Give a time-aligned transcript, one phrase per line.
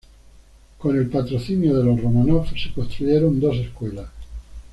[0.79, 4.09] Con el patrocinio de los Románov se construyeron dos escuelas.